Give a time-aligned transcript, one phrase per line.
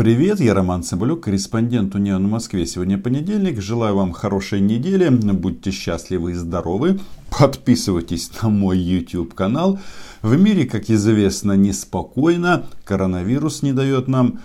[0.00, 2.64] Привет, я Роман Цымбалюк, корреспондент Униан в Москве.
[2.64, 3.60] Сегодня понедельник.
[3.60, 5.10] Желаю вам хорошей недели.
[5.10, 6.98] Будьте счастливы и здоровы.
[7.38, 9.78] Подписывайтесь на мой YouTube канал.
[10.22, 12.64] В мире, как известно, неспокойно.
[12.84, 14.40] Коронавирус не дает нам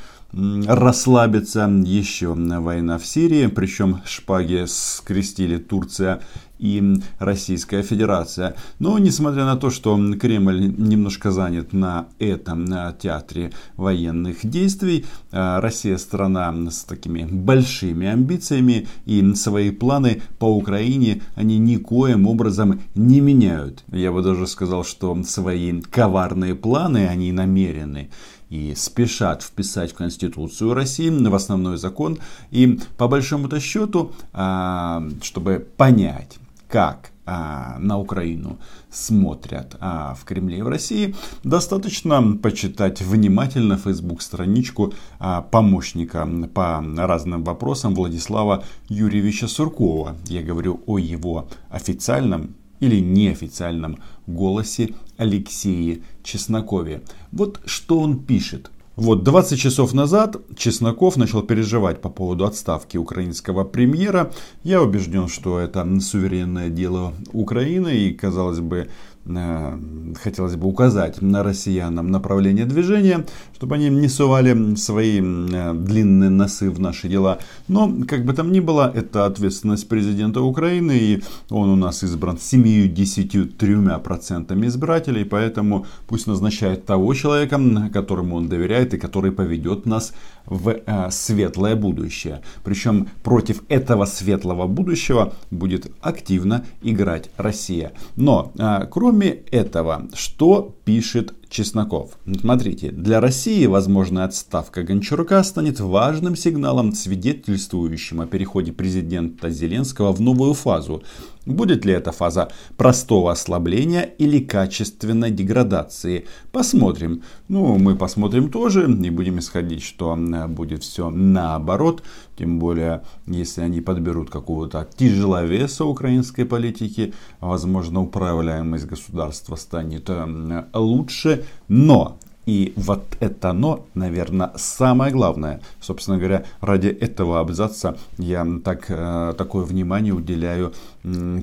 [0.68, 1.70] расслабиться.
[1.86, 6.22] Еще война в Сирии, причем шпаги скрестили Турция
[6.60, 8.56] и Российская Федерация.
[8.80, 15.60] Но несмотря на то, что Кремль немножко занят на этом на театре военных действий, а,
[15.60, 23.20] Россия страна с такими большими амбициями и свои планы по Украине они никоим образом не
[23.20, 23.84] меняют.
[23.92, 28.10] Я бы даже сказал, что свои коварные планы они намерены
[28.50, 32.20] и спешат вписать в Конституцию России, в основной закон.
[32.52, 38.60] И по большому-то счету, а, чтобы понять, как а, на Украину
[38.92, 46.84] смотрят а, в Кремле и в России, достаточно почитать внимательно Facebook страничку а, помощника по
[46.98, 50.16] разным вопросам Владислава Юрьевича Суркова.
[50.28, 53.98] Я говорю о его официальном или неофициальном
[54.28, 57.02] голосе Алексее Чеснокове.
[57.32, 58.72] Вот что он пишет.
[58.96, 64.32] Вот 20 часов назад Чесноков начал переживать по поводу отставки украинского премьера.
[64.64, 68.88] Я убежден, что это суверенное дело Украины и, казалось бы,
[69.26, 76.70] хотелось бы указать на россиянам направление движения, чтобы они не сували свои э, длинные носы
[76.70, 77.40] в наши дела.
[77.68, 82.36] Но, как бы там ни было, это ответственность президента Украины, и он у нас избран
[82.36, 87.60] 73% избирателей, поэтому пусть назначает того человека,
[87.92, 90.14] которому он доверяет и который поведет нас
[90.46, 92.42] в э, светлое будущее.
[92.64, 97.94] Причем против этого светлого будущего будет активно играть Россия.
[98.16, 98.52] Но,
[98.92, 102.18] кроме Кроме этого, что пишет Чесноков?
[102.42, 110.20] Смотрите, для России возможная отставка Гончарука станет важным сигналом, свидетельствующим о переходе президента Зеленского в
[110.20, 111.02] новую фазу.
[111.46, 116.26] Будет ли эта фаза простого ослабления или качественной деградации?
[116.52, 117.22] Посмотрим.
[117.48, 120.18] Ну, мы посмотрим тоже и будем исходить, что
[120.50, 122.04] будет все наоборот.
[122.38, 131.46] Тем более, если они подберут какого-то тяжеловеса украинской политики, возможно, управляемость государства станет э, лучше.
[131.68, 135.62] Но и вот это но, наверное, самое главное.
[135.82, 140.74] Собственно говоря, ради этого абзаца я так, э, такое внимание уделяю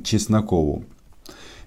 [0.05, 0.85] Чеснокову.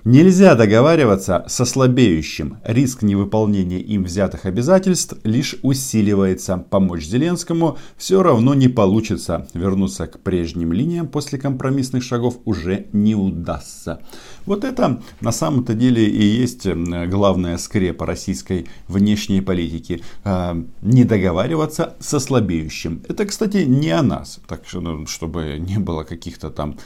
[0.08, 2.60] Нельзя договариваться со слабеющим.
[2.64, 6.58] Риск невыполнения им взятых обязательств лишь усиливается.
[6.58, 9.48] Помочь Зеленскому все равно не получится.
[9.56, 14.00] Вернуться к прежним линиям после компромиссных шагов уже не удастся.
[14.46, 20.04] Вот это на самом-то деле и есть главная скрепа российской внешней политики.
[20.24, 23.02] А, не договариваться со слабеющим.
[23.10, 24.40] Это, кстати, не о нас.
[24.48, 26.78] Так что, ну, чтобы не было каких-то там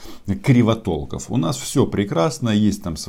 [0.41, 1.29] кривотолков.
[1.29, 3.08] У нас все прекрасно, есть там свои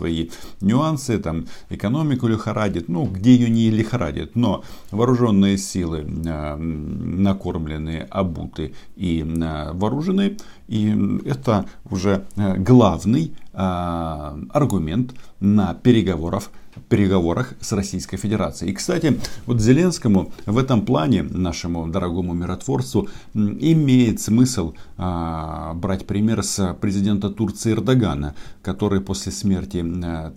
[0.60, 8.74] нюансы, там экономику лихорадит, ну, где ее не лихорадит, но вооруженные силы э, накормлены, обуты
[8.96, 10.36] и э, вооружены,
[10.68, 16.50] и это уже э, главный аргумент на переговоров
[16.88, 18.70] переговорах с Российской Федерацией.
[18.70, 26.42] И, кстати, вот Зеленскому в этом плане, нашему дорогому миротворцу, имеет смысл а, брать пример
[26.42, 30.32] с президента Турции Эрдогана, который после смерти, а,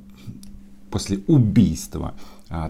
[0.93, 2.13] после убийства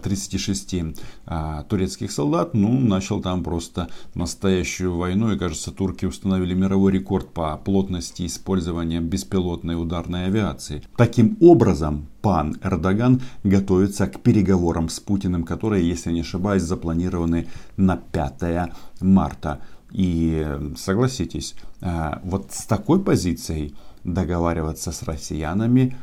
[0.01, 0.93] 36 а,
[1.25, 5.33] а, турецких солдат, ну, начал там просто настоящую войну.
[5.33, 10.83] И, кажется, турки установили мировой рекорд по плотности использования беспилотной ударной авиации.
[10.95, 17.97] Таким образом, пан Эрдоган готовится к переговорам с Путиным, которые, если не ошибаюсь, запланированы на
[17.97, 19.59] 5 марта.
[19.91, 20.47] И
[20.77, 25.95] согласитесь, а, вот с такой позицией договариваться с россиянами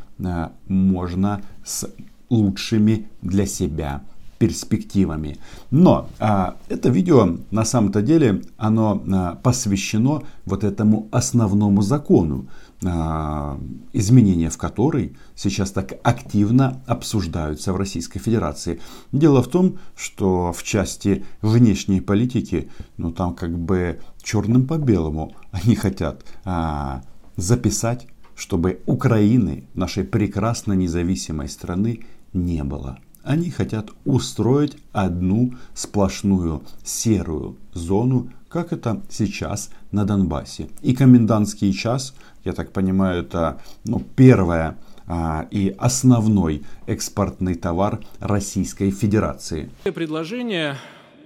[0.69, 1.89] можно с
[2.29, 4.03] лучшими для себя
[4.41, 5.37] перспективами.
[5.71, 12.47] Но а, это видео на самом-то деле оно а, посвящено вот этому основному закону,
[12.83, 13.61] а,
[13.93, 18.81] изменения в который сейчас так активно обсуждаются в Российской Федерации.
[19.13, 25.35] Дело в том, что в части внешней политики, ну там как бы черным по белому
[25.53, 27.03] они хотят а,
[27.37, 28.07] записать,
[28.41, 32.99] чтобы Украины, нашей прекрасно независимой страны, не было.
[33.23, 40.71] Они хотят устроить одну сплошную серую зону, как это сейчас на Донбассе.
[40.81, 48.91] И комендантский час, я так понимаю, это ну, первое а, и основной экспортный товар Российской
[48.91, 49.71] Федерации.
[49.85, 50.77] Предложение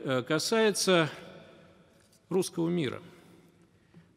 [0.03, 1.09] э, касается
[2.29, 2.99] русского мира,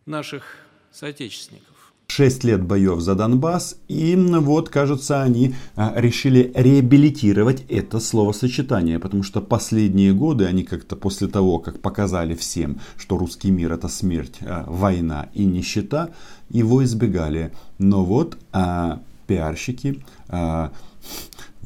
[0.08, 0.44] наших
[0.92, 1.77] соотечественников.
[2.18, 9.22] Шесть лет боев за Донбасс, и вот, кажется, они а, решили реабилитировать это словосочетание, потому
[9.22, 14.38] что последние годы они как-то после того, как показали всем, что русский мир это смерть,
[14.42, 16.10] а, война и нищета,
[16.50, 17.52] его избегали.
[17.78, 20.72] Но вот а, пиарщики а,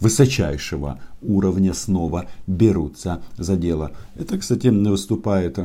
[0.01, 3.91] высочайшего уровня снова берутся за дело.
[4.15, 5.57] Это, кстати, выступает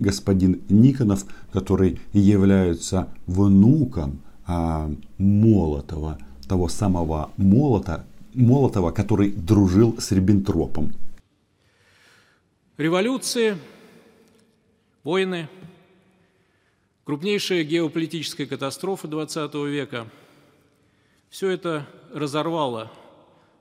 [0.00, 8.04] господин Никонов, который является внуком а, Молотова, того самого Молота,
[8.34, 10.92] Молотова, который дружил с Риббентропом.
[12.76, 13.56] Революции,
[15.04, 15.48] войны,
[17.04, 20.06] крупнейшая геополитическая катастрофа XX века–
[21.34, 22.92] все это разорвало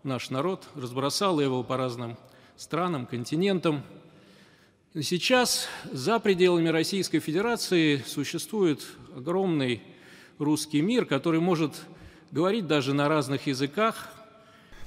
[0.04, 2.18] наш народ, разбросало его по разным
[2.56, 3.84] странам, континентам.
[4.94, 8.86] Сейчас за пределами Российской Федерации существует
[9.16, 9.82] огромный
[10.38, 11.82] русский мир, который может
[12.32, 14.10] говорить даже на разных языках.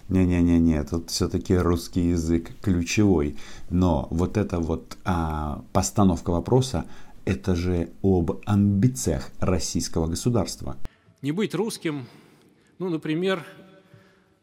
[0.08, 3.36] Не-не-не-не, тут все-таки русский язык ключевой.
[3.70, 6.84] Но вот эта вот а, постановка вопроса,
[7.24, 10.76] это же об амбициях российского государства.
[11.22, 12.06] Не быть русским
[12.78, 13.42] ну, например,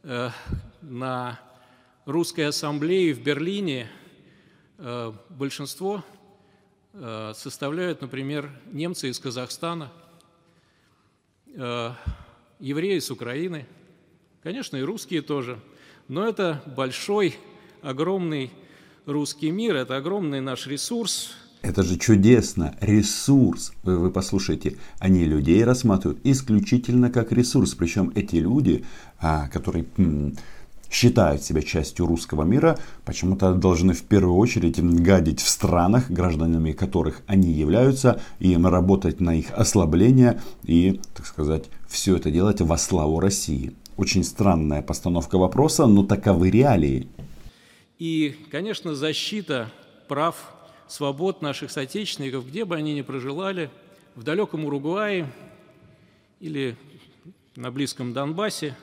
[0.04, 1.40] на
[2.06, 3.88] русской ассамблее в Берлине
[4.78, 6.04] э, большинство
[6.92, 9.92] э, составляют, например, немцы из Казахстана,
[12.60, 13.68] евреи с Украины,
[14.42, 15.60] конечно, и русские тоже.
[16.08, 17.38] Но это большой,
[17.84, 18.52] огромный
[19.06, 23.72] русский мир, это огромный наш ресурс, это же чудесно, ресурс.
[23.84, 27.74] Вы, вы послушайте, они людей рассматривают исключительно как ресурс.
[27.74, 28.84] Причем эти люди,
[29.20, 30.36] а, которые м,
[30.92, 37.22] считают себя частью русского мира, почему-то должны в первую очередь гадить в странах, гражданами которых
[37.28, 42.78] они являются, и им работать на их ослабление и, так сказать, все это делать во
[42.78, 43.74] славу России.
[43.96, 47.08] Очень странная постановка вопроса, но таковы реалии.
[48.00, 49.72] И, конечно, защита
[50.10, 50.53] прав
[50.94, 53.72] свобод наших соотечественников, где бы они ни проживали,
[54.14, 55.28] в далеком Уругвае
[56.40, 56.78] или
[57.56, 58.78] на близком Донбассе,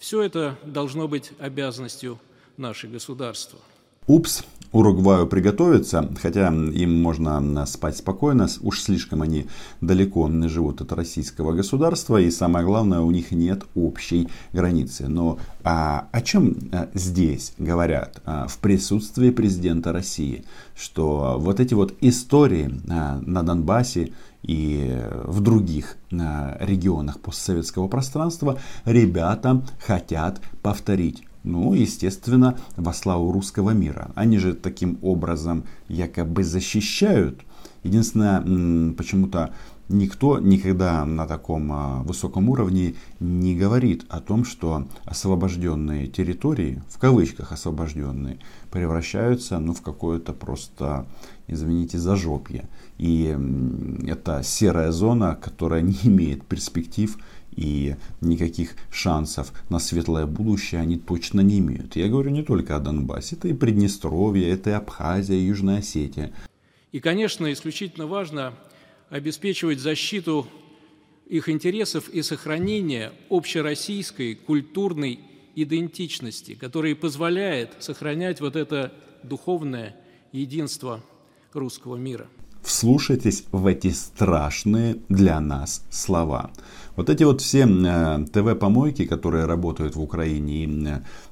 [0.00, 2.18] все это должно быть обязанностью
[2.56, 3.60] нашего государства.
[4.08, 4.42] Упс,
[4.72, 9.48] Уругваю приготовиться, хотя им можно спать спокойно, уж слишком они
[9.80, 15.08] далеко живут от российского государства, и самое главное, у них нет общей границы.
[15.08, 20.44] Но а, о чем а, здесь говорят а, в присутствии президента России?
[20.76, 24.12] Что вот эти вот истории а, на Донбассе
[24.44, 31.24] и в других регионах постсоветского пространства ребята хотят повторить.
[31.42, 34.10] Ну, естественно, во славу русского мира.
[34.14, 37.40] Они же таким образом якобы защищают.
[37.82, 39.54] Единственное, почему-то
[39.90, 46.98] никто никогда на таком а, высоком уровне не говорит о том, что освобожденные территории, в
[46.98, 48.38] кавычках освобожденные,
[48.70, 51.06] превращаются ну, в какое-то просто,
[51.48, 52.68] извините, зажопье.
[52.98, 53.36] И
[54.06, 57.18] это серая зона, которая не имеет перспектив
[57.56, 61.96] и никаких шансов на светлое будущее они точно не имеют.
[61.96, 66.32] Я говорю не только о Донбассе, это и Приднестровье, это и Абхазия, и Южная Осетия.
[66.92, 68.54] И, конечно, исключительно важно
[69.10, 70.46] обеспечивать защиту
[71.28, 75.20] их интересов и сохранение общероссийской культурной
[75.54, 78.92] идентичности, которая позволяет сохранять вот это
[79.22, 79.96] духовное
[80.32, 81.02] единство
[81.52, 82.28] русского мира.
[82.62, 86.50] Вслушайтесь в эти страшные для нас слова.
[86.96, 90.86] Вот эти вот все э, ТВ-помойки, которые работают в Украине и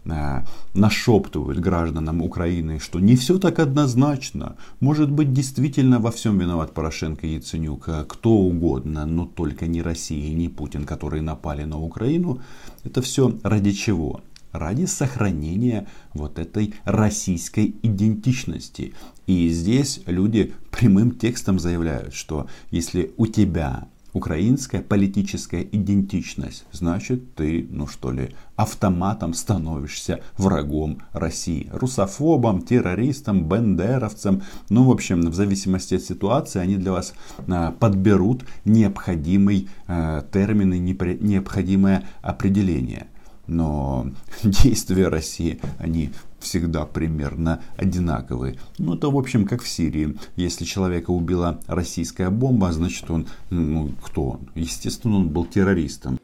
[0.07, 0.43] э,
[0.75, 4.57] нашептывают гражданам Украины, что не все так однозначно.
[4.81, 9.83] Может быть, действительно во всем виноват Порошенко и Яценюк, э, кто угодно, но только не
[9.83, 12.41] Россия и не Путин, которые напали на Украину.
[12.85, 14.23] Это все ради чего?
[14.59, 18.95] Ради сохранения вот этой российской идентичности.
[19.27, 27.67] И здесь люди прямым текстом заявляют, что если у тебя украинская политическая идентичность, значит ты,
[27.71, 31.69] ну что ли, автоматом становишься врагом России.
[31.73, 34.43] Русофобом, террористом, бендеровцем.
[34.71, 37.15] Ну, в общем, в зависимости от ситуации они для вас
[37.47, 43.07] а, подберут необходимый а, термин и необходимое определение
[43.49, 44.07] но
[44.43, 48.59] действия России, они всегда примерно одинаковые.
[48.79, 50.17] Ну, это, в общем, как в Сирии.
[50.37, 54.51] Если человека убила российская бомба, значит, он, ну, кто он?
[54.55, 56.21] Естественно, он был террористом.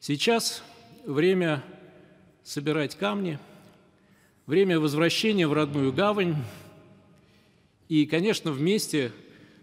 [0.00, 0.62] Сейчас
[1.04, 1.62] время
[2.44, 3.38] собирать камни,
[4.46, 6.36] время возвращения в родную гавань
[7.88, 9.12] и, конечно, вместе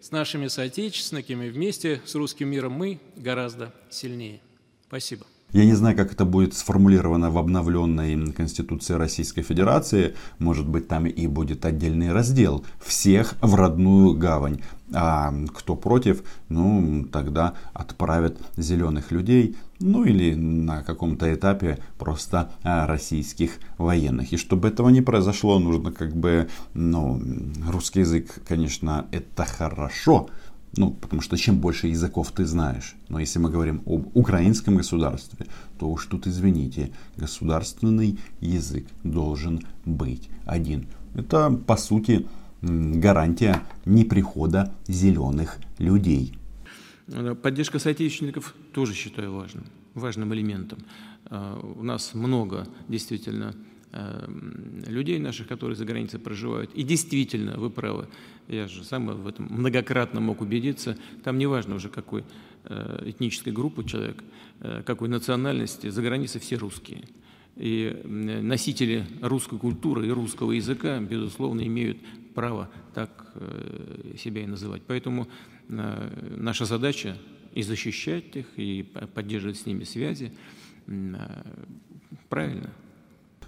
[0.02, 4.42] с нашими соотечественниками, вместе с русским миром мы гораздо сильнее.
[4.88, 5.26] Спасибо.
[5.54, 10.16] Я не знаю, как это будет сформулировано в обновленной Конституции Российской Федерации.
[10.40, 14.62] Может быть, там и будет отдельный раздел «Всех в родную гавань».
[14.96, 22.88] А кто против, ну, тогда отправят зеленых людей, ну или на каком-то этапе просто а,
[22.88, 24.34] российских военных.
[24.34, 27.22] И чтобы этого не произошло, нужно как бы, ну,
[27.70, 30.30] русский язык, конечно, это хорошо,
[30.76, 32.96] ну, потому что чем больше языков ты знаешь.
[33.10, 35.46] Но если мы говорим об украинском государстве,
[35.80, 40.88] то уж тут, извините, государственный язык должен быть один.
[41.16, 42.26] Это, по сути,
[42.62, 46.34] гарантия неприхода зеленых людей.
[47.42, 50.80] Поддержка соотечественников тоже считаю важным, важным элементом.
[51.26, 53.54] А, у нас много действительно
[53.94, 56.74] людей наших, которые за границей проживают.
[56.74, 58.08] И действительно, вы правы,
[58.48, 62.24] я же сам в этом многократно мог убедиться, там не важно уже какой
[62.64, 64.24] э, этнической группы человек,
[64.62, 67.04] э, какой национальности, за границей все русские.
[67.56, 72.00] И носители русской культуры и русского языка, безусловно, имеют
[72.34, 74.82] право так э, себя и называть.
[74.88, 75.28] Поэтому
[75.68, 77.16] наша задача
[77.54, 78.84] и защищать их, и
[79.14, 80.34] поддерживать с ними связи.
[82.28, 82.72] Правильно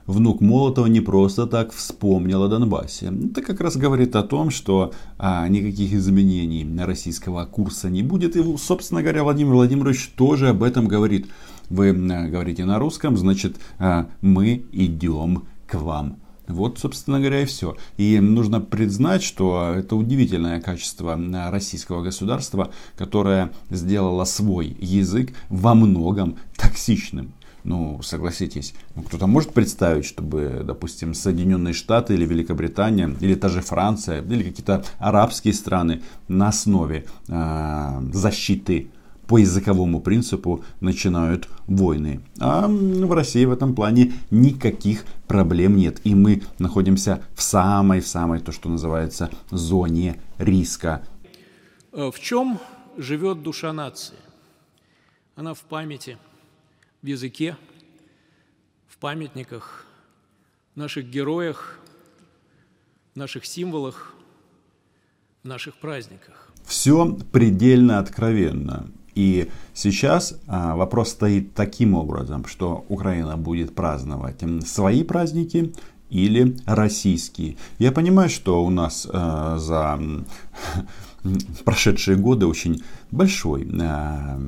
[0.07, 3.11] внук Молотова не просто так вспомнил о Донбассе.
[3.31, 8.35] Это как раз говорит о том, что а, никаких изменений российского курса не будет.
[8.35, 11.27] И, собственно говоря, Владимир Владимирович тоже об этом говорит.
[11.69, 16.17] Вы говорите на русском, значит, а, мы идем к вам.
[16.47, 17.75] Вот, собственно говоря, и все.
[17.97, 25.73] И нужно признать, что это удивительное качество а, российского государства, которое сделало свой язык во
[25.73, 27.33] многом токсичным.
[27.65, 33.61] Ну, согласитесь, ну, кто-то может представить, чтобы, допустим, Соединенные Штаты или Великобритания, или та же
[33.61, 38.89] Франция, или какие-то арабские страны на основе э, защиты
[39.25, 42.21] по языковому принципу начинают войны.
[42.39, 46.01] А в России в этом плане никаких проблем нет.
[46.03, 51.01] И мы находимся в самой, в самой, то, что называется, зоне риска.
[51.93, 52.59] Э, в чем
[52.95, 54.17] живет душа нации?
[55.35, 56.19] Она в памяти–
[57.05, 57.55] в языке,
[58.87, 59.85] в памятниках,
[60.73, 61.79] в наших героях,
[63.13, 64.15] в наших символах,
[65.43, 66.51] в наших праздниках.
[66.65, 68.89] Все предельно откровенно.
[69.13, 75.75] И сейчас а, вопрос стоит таким образом, что Украина будет праздновать свои праздники
[76.09, 77.57] или российские.
[77.77, 80.01] Я понимаю, что у нас а, за
[81.65, 82.81] прошедшие годы очень
[83.11, 84.41] большой а,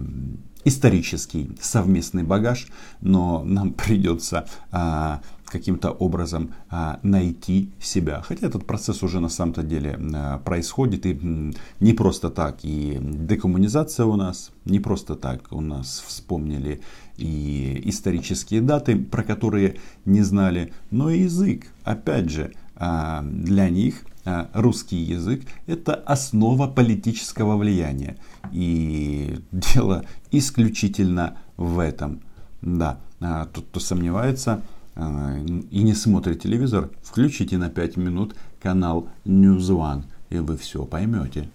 [0.68, 2.68] исторический совместный багаж,
[3.02, 8.22] но нам придется а, каким-то образом а, найти себя.
[8.22, 12.60] Хотя этот процесс уже на самом-то деле а, происходит и не просто так.
[12.64, 16.82] И декоммунизация у нас, не просто так у нас вспомнили
[17.18, 21.68] и исторические даты, про которые не знали, но и язык.
[21.84, 24.04] Опять же, а, для них
[24.53, 28.17] русский язык– это основа политического влияния.
[28.51, 32.22] И дело исключительно в этом.
[32.62, 34.63] Да, а, тот, кто сомневается
[34.96, 40.86] а, и не смотрит телевизор, включите на 5 минут канал News One, и вы все
[40.86, 41.50] поймете.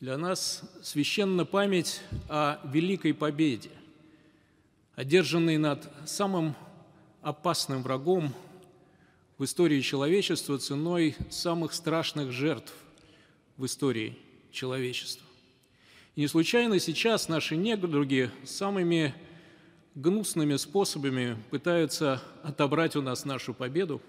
[0.00, 3.70] Для нас священна память о великой победе,
[4.94, 6.54] одержанной над самым
[7.22, 8.32] опасным врагом
[9.38, 12.72] в истории человечества ценой самых страшных жертв
[13.56, 14.18] в истории
[14.50, 15.24] человечества.
[16.16, 19.14] И не случайно сейчас наши недруги самыми
[19.94, 24.02] гнусными способами пытаются отобрать у нас нашу победу,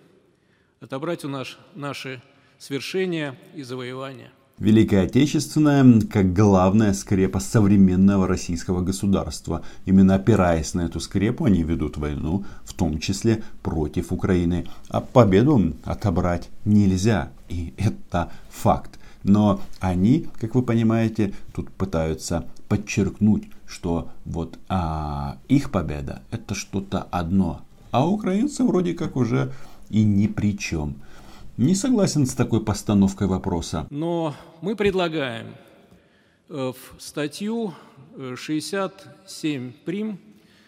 [0.79, 2.21] отобрать у нас наши
[2.57, 4.31] свершения и завоевания.
[4.59, 9.63] Великая Отечественная как главная скрепа современного российского государства.
[9.85, 14.67] Именно опираясь на эту скрепу, они ведут войну, в том числе против Украины.
[14.89, 18.99] А победу отобрать нельзя, и это факт.
[19.23, 27.07] Но они, как вы понимаете, тут пытаются подчеркнуть, что вот а, их победа это что-то
[27.11, 27.61] одно,
[27.91, 29.53] а украинцы вроде как уже
[29.89, 30.95] и ни при чем.
[31.59, 33.85] Не согласен с такой постановкой вопроса.
[33.89, 35.57] Но мы предлагаем
[36.47, 37.73] э, в статью
[38.37, 40.19] 67 э, прим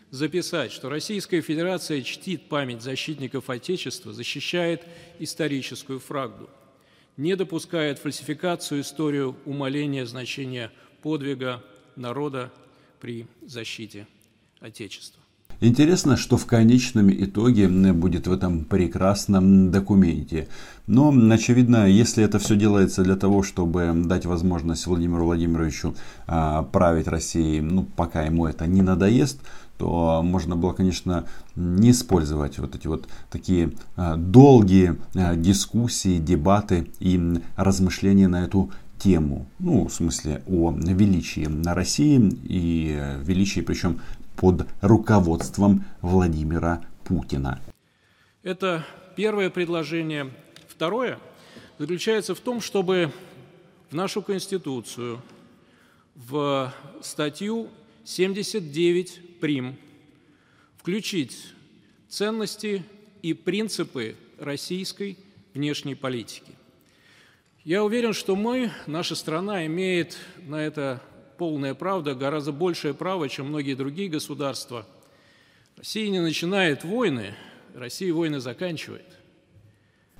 [0.10, 4.86] записать, что Российская Федерация чтит память защитников Отечества, защищает
[5.17, 6.50] историческую фрагду,
[7.15, 11.63] не допускает фальсификацию историю умаления значения подвига
[11.95, 12.51] народа
[13.00, 14.10] при защите
[14.60, 15.20] Отечества.
[15.63, 20.48] Интересно, что в конечном итоге будет в этом прекрасном документе.
[20.88, 25.94] Но, очевидно, если это все делается для того, чтобы дать возможность Владимиру Владимировичу
[26.25, 29.39] а, править Россией, ну, пока ему это не надоест,
[29.77, 31.25] то можно было, конечно,
[31.56, 38.72] не использовать вот эти вот такие а, долгие а, дискуссии, дебаты и размышления на эту
[38.98, 39.48] тему.
[39.60, 44.00] Ну, в смысле, о величии на России и величии, причем
[44.35, 47.61] под руководством Владимира Путина.
[48.43, 48.85] Это
[49.15, 50.31] первое предложение.
[50.67, 51.19] Второе
[51.77, 53.11] заключается в том, чтобы
[53.89, 55.21] в нашу Конституцию,
[56.15, 57.69] в статью
[58.03, 59.77] 79 прим
[60.77, 61.53] включить
[62.07, 62.83] ценности
[63.21, 65.17] и принципы российской
[65.53, 66.53] внешней политики.
[67.63, 71.01] Я уверен, что мы, наша страна, имеет на это
[71.41, 74.86] полная правда, гораздо большее право, чем многие другие государства.
[75.75, 77.33] Россия не начинает войны,
[77.74, 79.07] Россия войны заканчивает.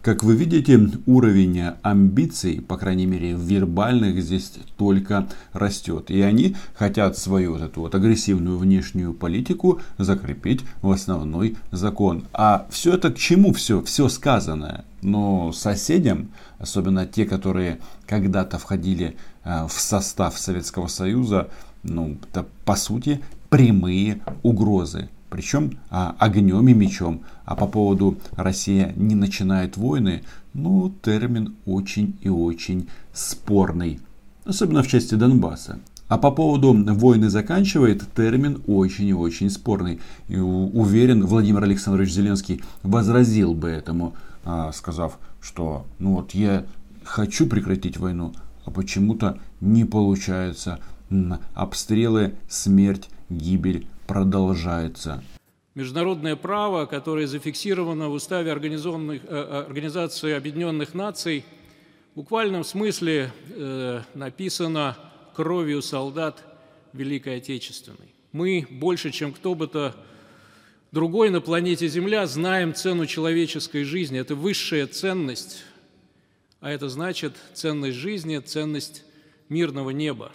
[0.02, 6.10] Как вы видите, уровень амбиций, по крайней мере вербальных, здесь только растет.
[6.10, 12.26] И они хотят свою вот эту вот агрессивную внешнюю политику закрепить в основной закон.
[12.34, 14.86] А все это к чему все, все сказанное?
[15.04, 21.50] Но соседям, особенно те, которые когда-то входили в состав Советского Союза,
[21.84, 27.22] ну, это по сути прямые угрозы причем а, огнем и мечом.
[27.46, 34.02] А по поводу Россия не начинает войны, ну, термин очень и очень спорный.
[34.44, 35.80] Особенно в части Донбасса.
[36.10, 40.02] А по поводу войны заканчивает термин очень и очень спорный.
[40.28, 46.66] И уверен, Владимир Александрович Зеленский возразил бы этому, а, сказав, что ну вот я
[47.06, 48.34] хочу прекратить войну,
[48.72, 50.80] почему-то не получается.
[51.54, 55.24] Обстрелы, смерть, гибель продолжается.
[55.74, 61.46] Международное право, которое зафиксировано в Уставе э, э, Организации Объединенных Наций,
[62.14, 64.98] в буквальном смысле э, написано
[65.34, 66.44] кровью солдат
[66.92, 68.14] Великой Отечественной.
[68.34, 69.96] Мы больше, чем кто бы то
[70.92, 74.20] другой на планете Земля, знаем цену человеческой жизни.
[74.20, 75.64] Это высшая ценность,
[76.62, 79.04] а это значит ценность жизни, ценность
[79.50, 80.32] мирного неба,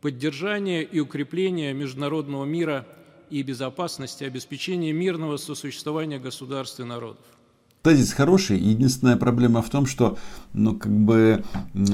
[0.00, 2.86] поддержание и укрепление международного мира–
[3.30, 7.24] и безопасности, обеспечения мирного сосуществования государств и народов.
[7.82, 8.58] Тезис хороший.
[8.58, 10.18] Единственная проблема в том, что,
[10.52, 11.44] ну, как бы,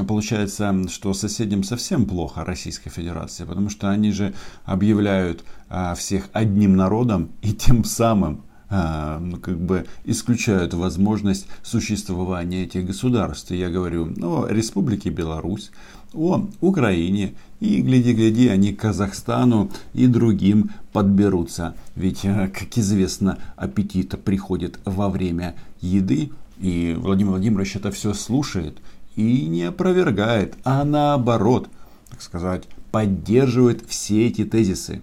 [0.08, 6.74] получается, что соседям совсем плохо Российской Федерации, потому что они же объявляют а, всех одним
[6.76, 13.50] народом и тем самым как бы исключают возможность существования этих государств.
[13.50, 15.70] Я говорю о Республике Беларусь,
[16.12, 21.74] о Украине и гляди-гляди они к Казахстану и другим подберутся.
[21.96, 26.30] Ведь, э, как известно, аппетит приходит во время еды.
[26.60, 28.78] И Владимир Владимирович это все слушает
[29.16, 31.68] и не опровергает, а наоборот,
[32.10, 35.00] так сказать, поддерживает все эти тезисы.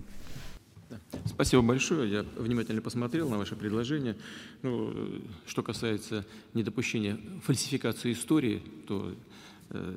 [1.25, 2.09] Спасибо большое.
[2.11, 4.15] Я внимательно посмотрел на ваше предложение.
[4.61, 9.15] Ну, что касается недопущения фальсификации истории, то Э,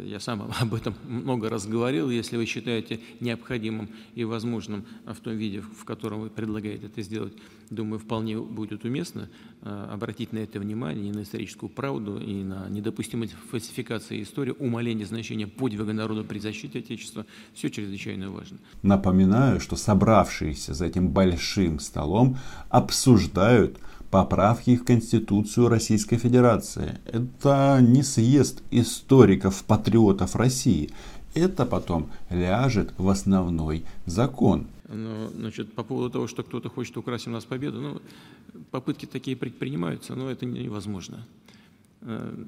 [0.04, 2.10] я сам об этом много раз говорил.
[2.10, 7.34] Если вы считаете необходимым и возможным в том виде, в котором вы предлагаете это сделать,
[7.70, 9.28] думаю, вполне будет уместно
[9.62, 15.06] э, обратить на это внимание и на историческую правду, и на недопустимость фальсификации истории, умаление
[15.06, 17.26] значения подвига народа при защите Отечества.
[17.54, 18.58] Все чрезвычайно важно.
[18.82, 23.78] Напоминаю, что собравшиеся за этим большим столом обсуждают
[24.14, 27.00] поправки в Конституцию Российской Федерации.
[27.04, 30.90] Это не съезд историков, патриотов России.
[31.34, 34.68] Это потом ляжет в основной закон.
[34.88, 38.02] Но, значит, по поводу того, что кто-то хочет украсть у нас победу, ну,
[38.70, 41.26] попытки такие предпринимаются, но это невозможно.
[42.02, 42.44] Э,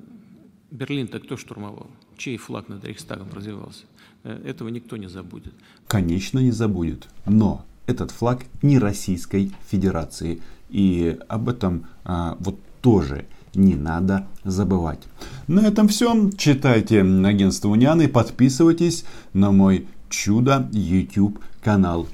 [0.71, 1.89] Берлин-то кто штурмовал?
[2.17, 3.87] Чей флаг над Рейхстагом развивался?
[4.23, 5.55] Э, этого никто не забудет.
[5.89, 7.09] Конечно, не забудет.
[7.27, 10.43] Но этот флаг не Российской Федерации.
[10.69, 15.01] И об этом а, вот тоже не надо забывать.
[15.47, 16.31] На этом все.
[16.37, 22.07] Читайте агентство Унианы, подписывайтесь на мой чудо YouTube канал.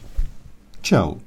[0.83, 1.19] Чао!